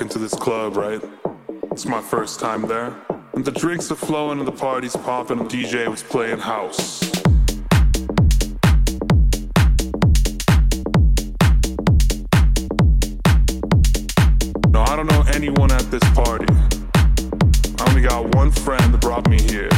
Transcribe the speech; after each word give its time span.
Walk 0.00 0.06
into 0.06 0.18
this 0.18 0.34
club, 0.34 0.76
right? 0.76 1.02
It's 1.72 1.84
my 1.84 2.00
first 2.00 2.40
time 2.40 2.62
there. 2.62 2.96
And 3.34 3.44
the 3.44 3.50
drinks 3.50 3.90
are 3.90 3.96
flowing 3.96 4.38
and 4.38 4.48
the 4.48 4.52
party's 4.52 4.96
popping 4.96 5.40
and 5.40 5.50
the 5.50 5.62
DJ 5.62 5.88
was 5.88 6.02
playing 6.02 6.38
house. 6.38 7.02
No, 14.70 14.80
I 14.84 14.96
don't 14.96 15.06
know 15.06 15.22
anyone 15.34 15.70
at 15.70 15.90
this 15.90 16.04
party. 16.14 16.46
I 16.48 17.90
only 17.90 18.00
got 18.00 18.34
one 18.34 18.50
friend 18.52 18.94
that 18.94 19.02
brought 19.02 19.28
me 19.28 19.42
here. 19.42 19.70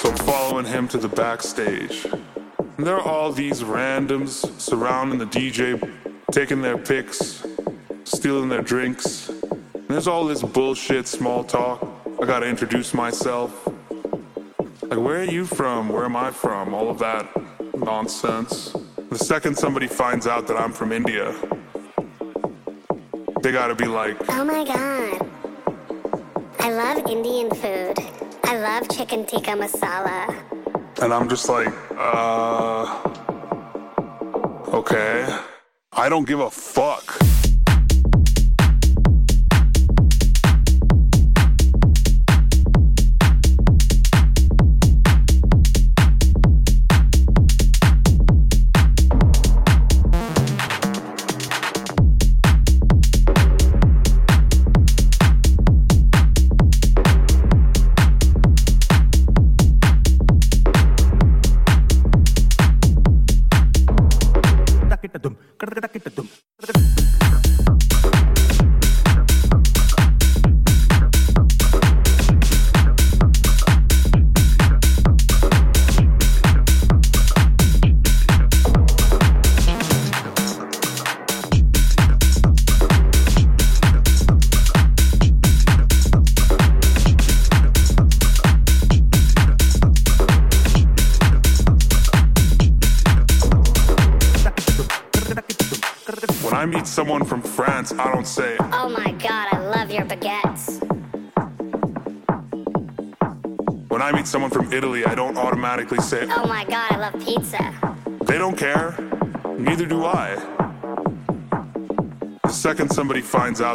So 0.00 0.10
I'm 0.10 0.16
following 0.26 0.64
him 0.64 0.88
to 0.88 0.98
the 0.98 1.12
backstage. 1.14 2.04
And 2.76 2.84
there 2.84 2.96
are 2.96 3.02
all 3.02 3.30
these 3.30 3.62
randoms 3.62 4.60
surrounding 4.60 5.20
the 5.20 5.26
DJ, 5.26 5.78
taking 6.32 6.60
their 6.60 6.76
pics, 6.76 7.35
stealing 8.16 8.48
their 8.48 8.62
drinks. 8.62 9.28
And 9.28 9.88
there's 9.88 10.08
all 10.08 10.24
this 10.24 10.42
bullshit 10.42 11.06
small 11.06 11.44
talk. 11.44 11.86
I 12.20 12.24
gotta 12.24 12.46
introduce 12.46 12.94
myself. 12.94 13.68
Like, 14.82 14.98
where 14.98 15.20
are 15.20 15.24
you 15.24 15.44
from? 15.44 15.90
Where 15.90 16.04
am 16.04 16.16
I 16.16 16.30
from? 16.30 16.72
All 16.72 16.88
of 16.88 16.98
that 17.00 17.28
nonsense. 17.76 18.74
The 19.10 19.18
second 19.18 19.56
somebody 19.56 19.86
finds 19.86 20.26
out 20.26 20.46
that 20.48 20.56
I'm 20.56 20.72
from 20.72 20.92
India, 20.92 21.34
they 23.42 23.52
gotta 23.52 23.74
be 23.74 23.86
like, 23.86 24.16
Oh 24.30 24.44
my 24.44 24.64
god. 24.64 25.30
I 26.60 26.72
love 26.72 27.06
Indian 27.08 27.50
food. 27.50 27.98
I 28.44 28.56
love 28.58 28.88
chicken 28.88 29.26
tikka 29.26 29.52
masala. 29.52 30.34
and 31.02 31.12
I'm 31.12 31.28
just 31.28 31.48
like, 31.48 31.72
uh, 31.96 33.02
okay. 34.68 35.38
I 35.92 36.08
don't 36.08 36.26
give 36.26 36.40
a 36.40 36.50
fuck. 36.50 37.16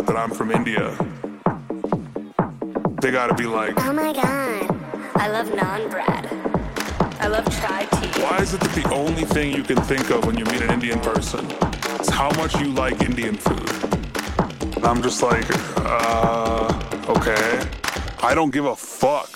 Out 0.01 0.07
that 0.07 0.17
I'm 0.17 0.31
from 0.31 0.51
India, 0.51 0.89
they 3.01 3.11
gotta 3.11 3.35
be 3.35 3.45
like, 3.45 3.73
Oh 3.77 3.93
my 3.93 4.13
god. 4.13 4.65
I 5.15 5.27
love 5.27 5.47
naan 5.49 5.89
bread. 5.89 6.25
I 7.19 7.27
love 7.27 7.45
chai 7.59 7.85
tea. 7.85 8.21
why 8.21 8.39
is 8.39 8.53
it 8.53 8.61
that 8.61 8.73
the 8.73 8.89
only 8.91 9.25
thing 9.25 9.53
you 9.55 9.63
can 9.63 9.79
think 9.81 10.09
of 10.09 10.25
when 10.25 10.37
you 10.37 10.45
meet 10.45 10.61
an 10.61 10.71
Indian 10.71 10.99
person 10.99 11.45
is 11.99 12.09
how 12.09 12.31
much 12.41 12.59
you 12.59 12.69
like 12.73 13.01
Indian 13.03 13.35
food? 13.35 13.69
And 14.75 14.85
I'm 14.85 15.03
just 15.03 15.21
like, 15.21 15.45
uh, 15.77 17.05
okay. 17.09 17.61
I 18.23 18.33
don't 18.33 18.51
give 18.51 18.65
a 18.65 18.75
fuck. 18.75 19.30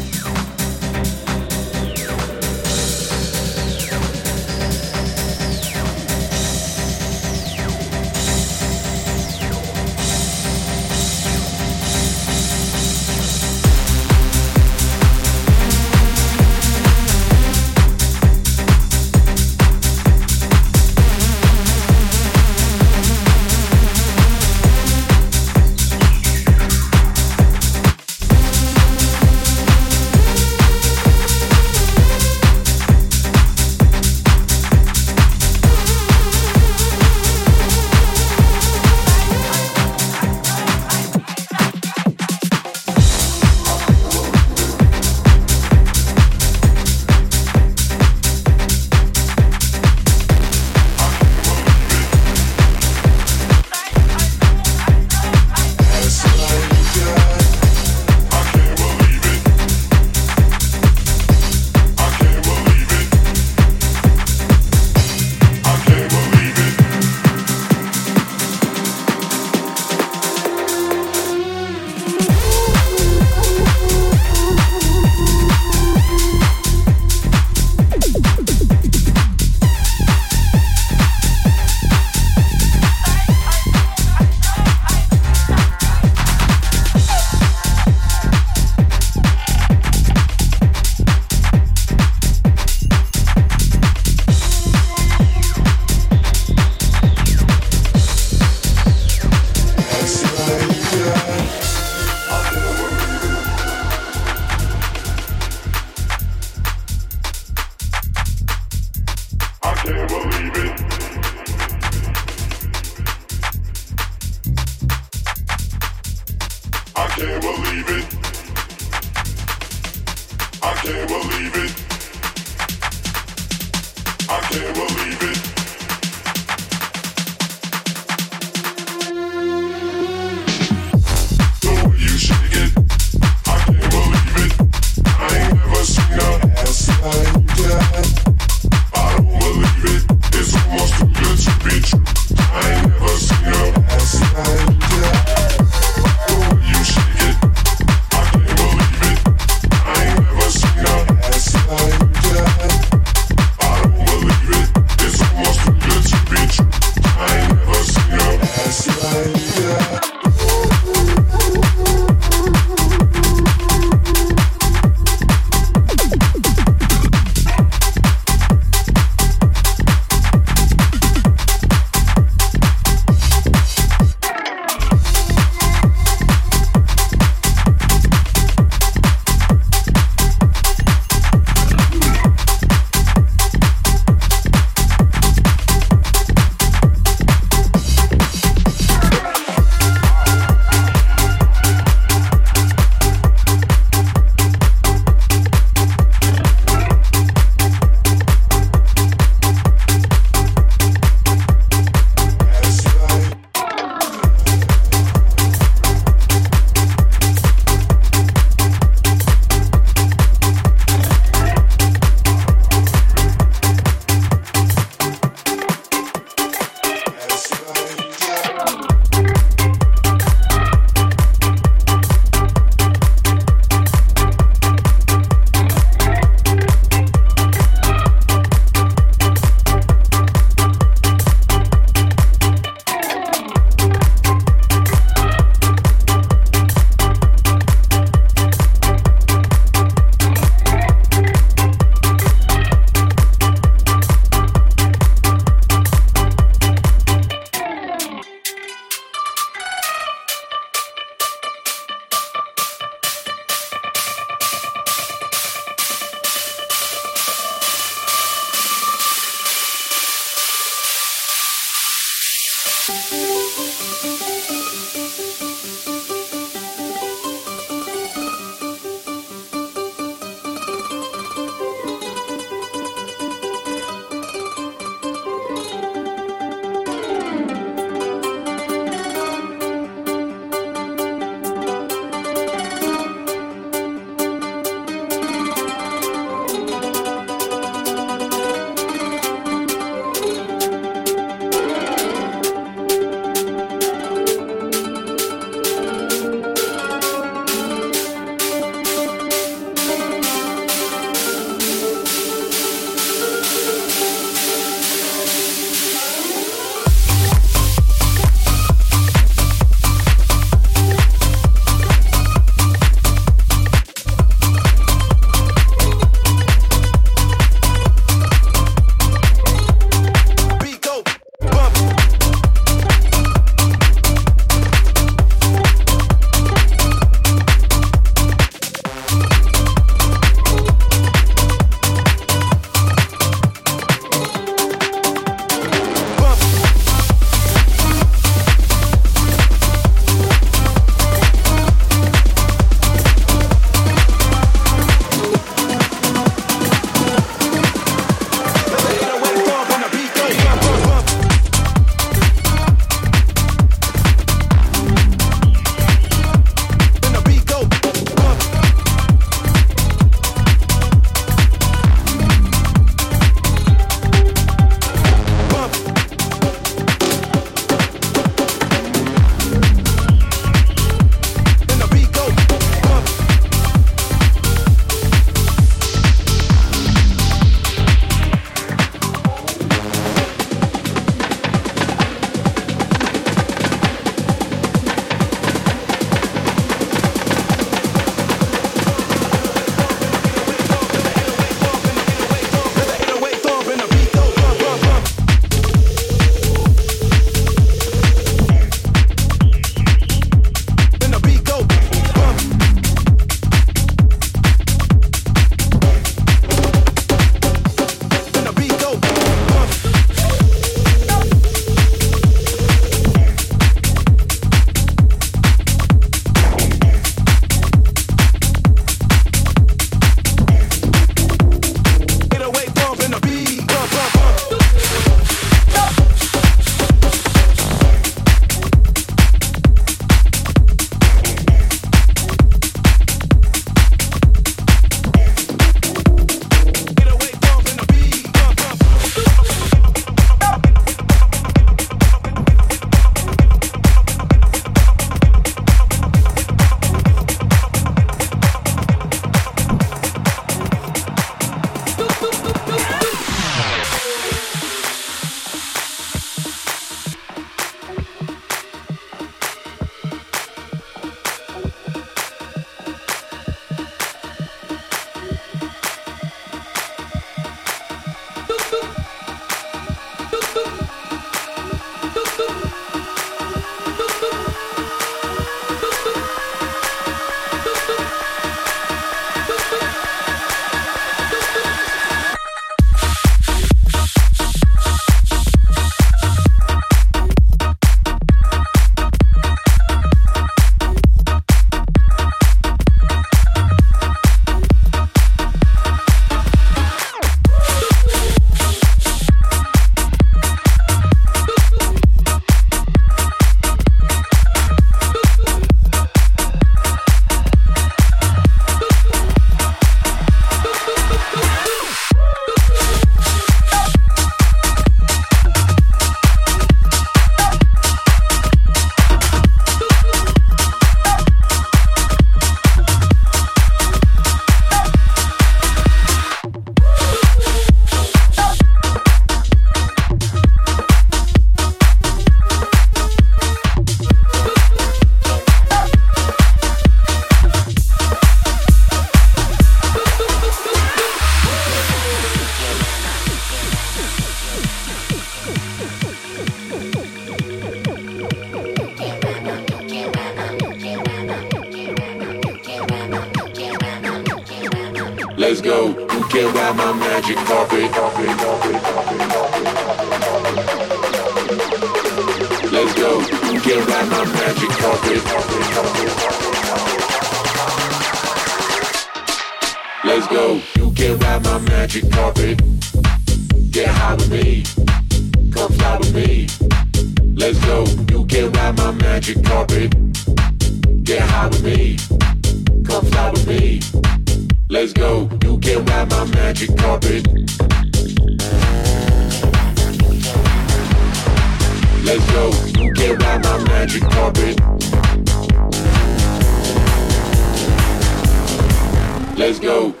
Let's 599.51 599.59
go. 599.59 600.00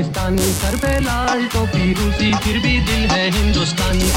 Pakistani 0.00 0.52
sir 0.52 0.76
पे 0.80 0.92
लाल 1.00 1.44
टोपी 1.52 1.92
रूसी 1.92 2.32
फिर 2.40 2.58
भी 2.58 2.78
दिल 2.88 3.04
है 3.10 3.30
हिंदुस्तानी। 3.30 4.09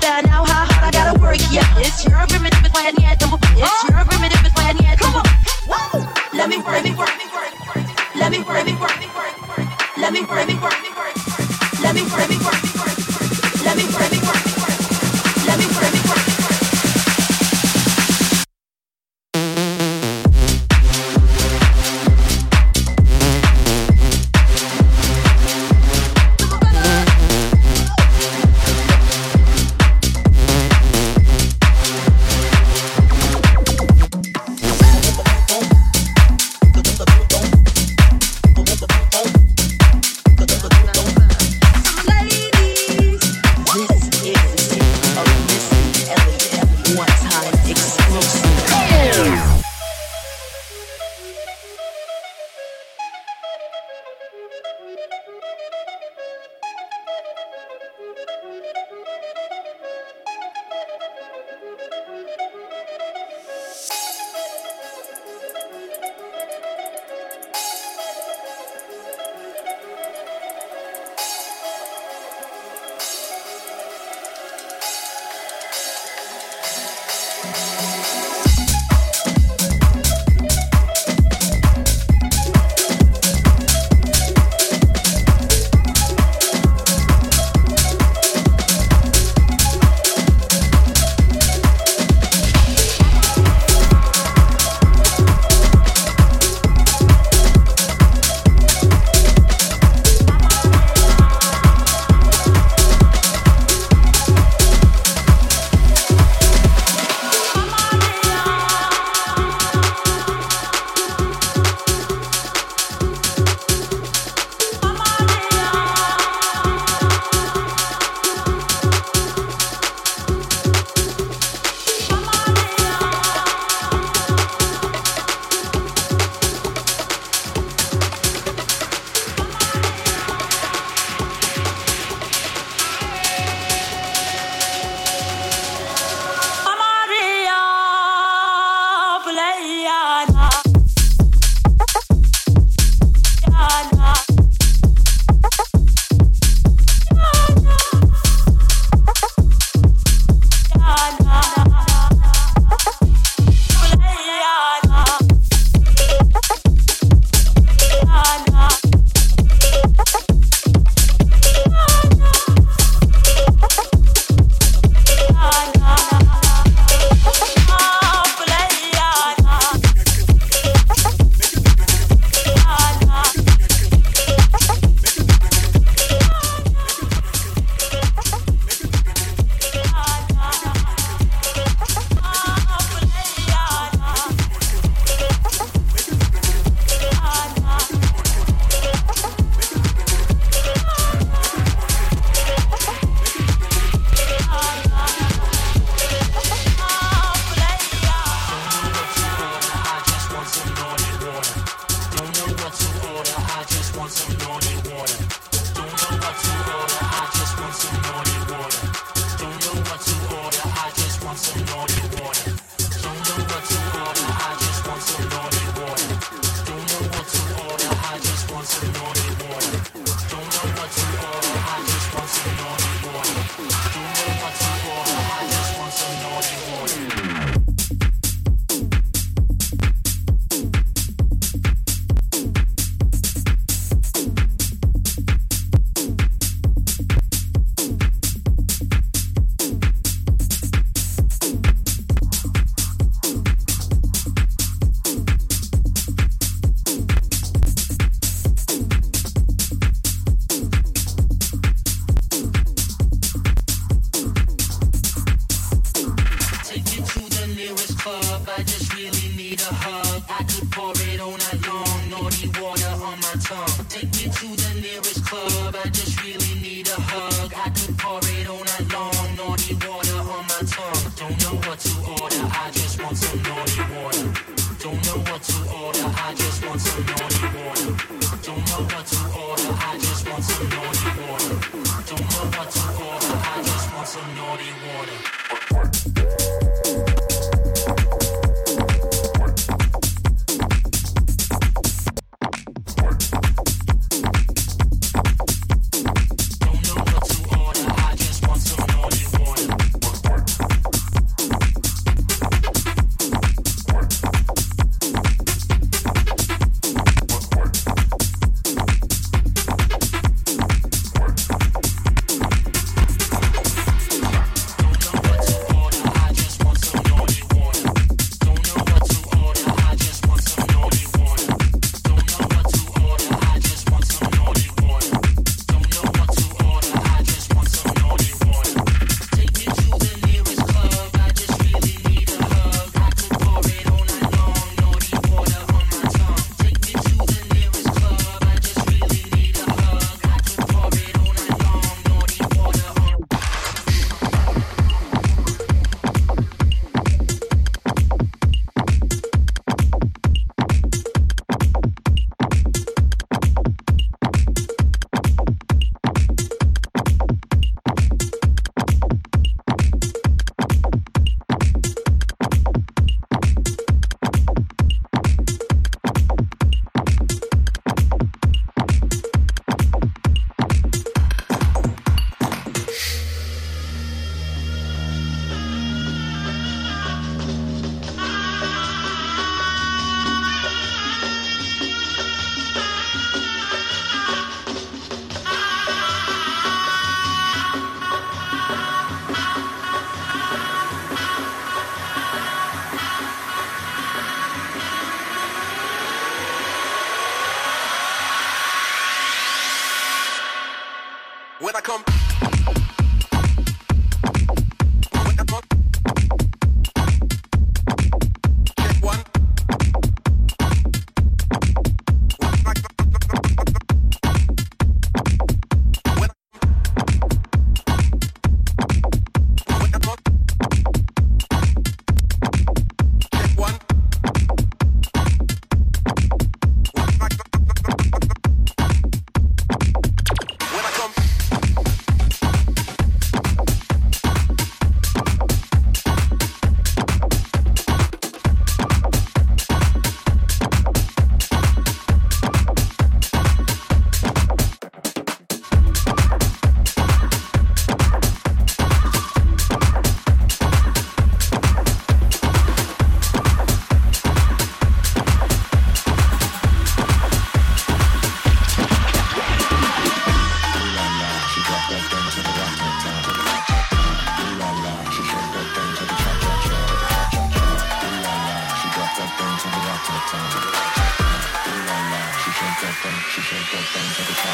that 0.00 0.26
now 0.26 0.47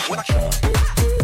When 0.09 0.19
I 0.19 1.24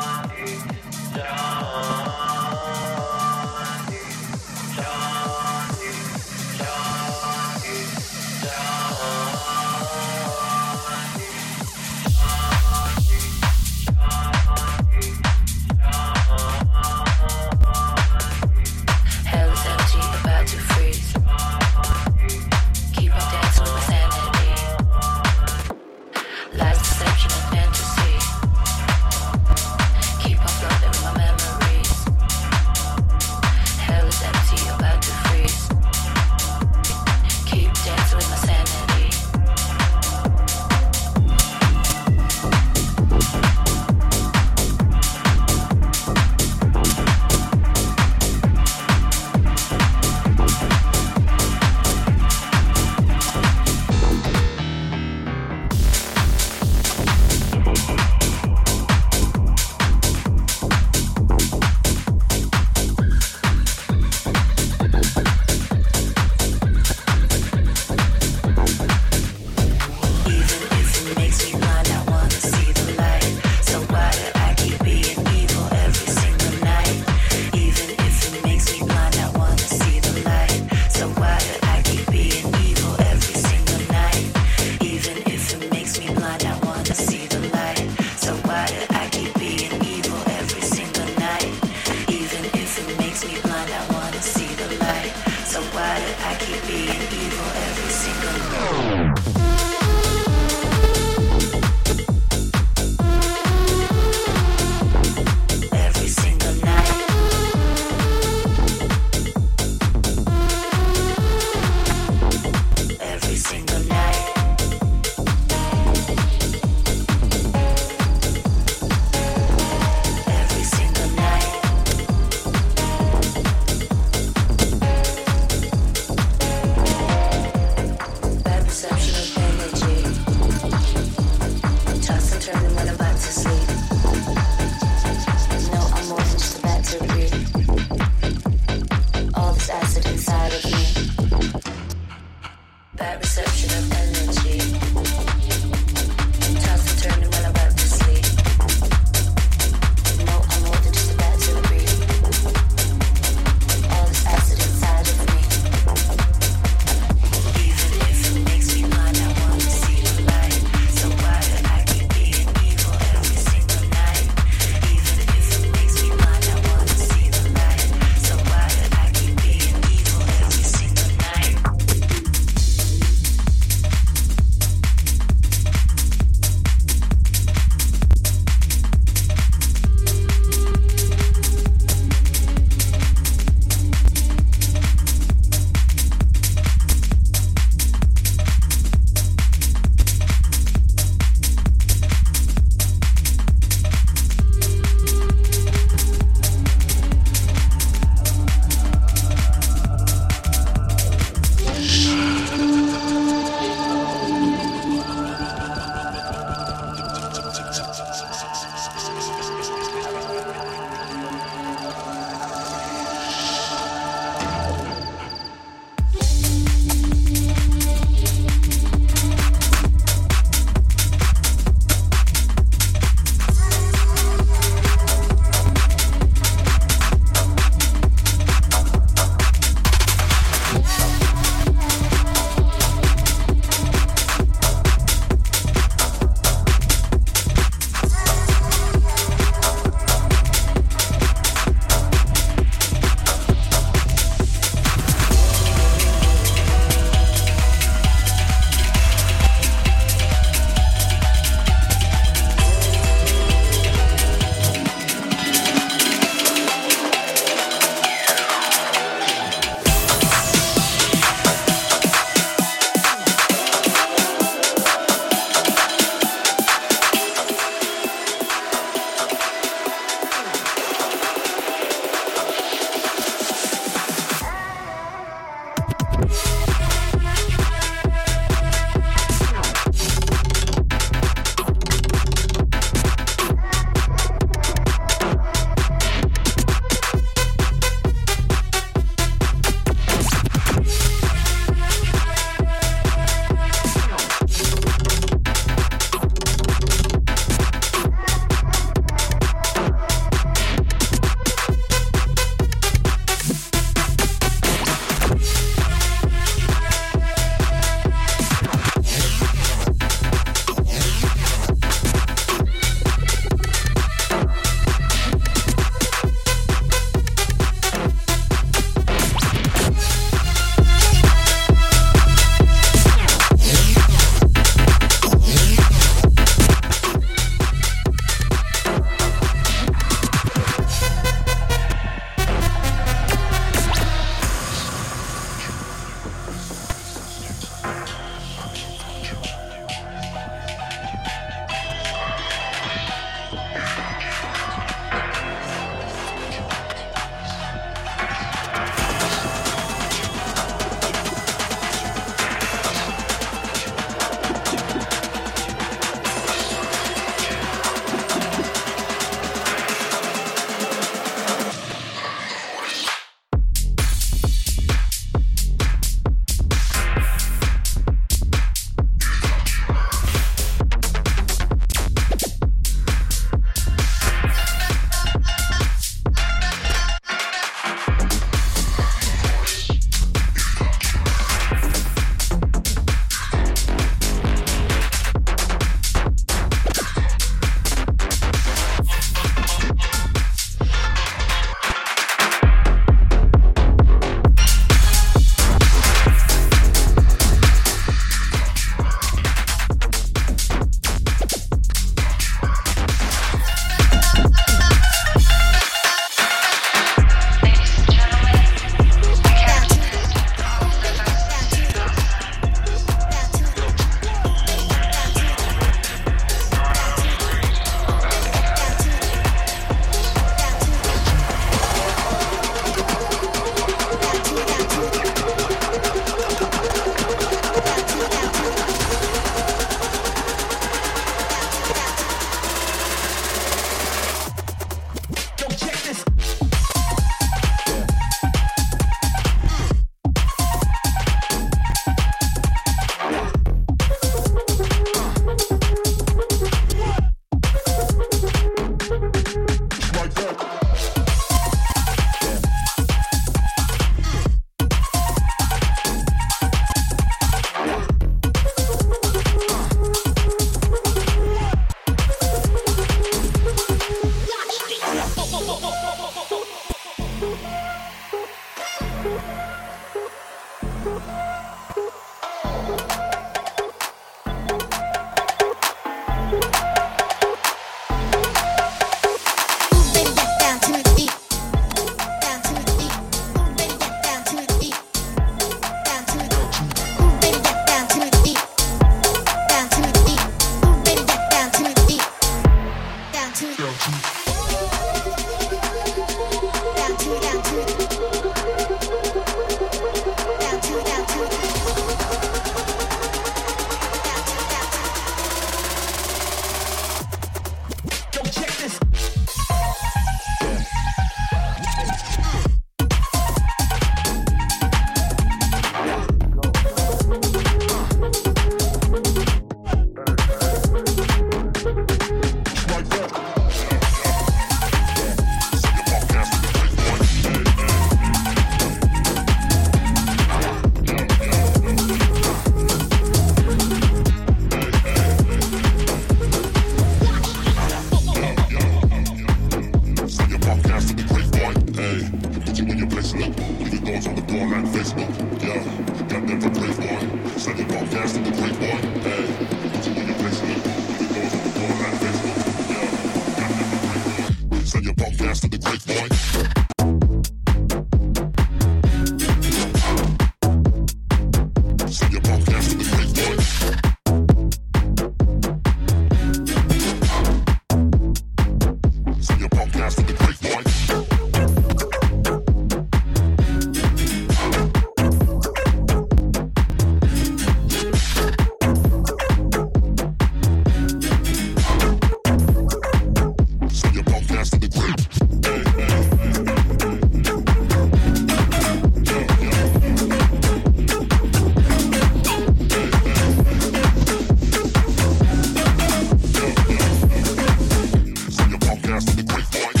Get 599.35 599.47
to 599.47 600.00